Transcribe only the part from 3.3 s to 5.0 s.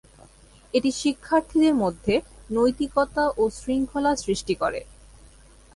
ও শৃঙ্খলা সৃষ্টি করে।